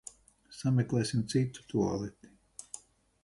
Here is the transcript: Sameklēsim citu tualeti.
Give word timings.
Sameklēsim 0.59 1.21
citu 1.33 1.65
tualeti. 1.73 2.33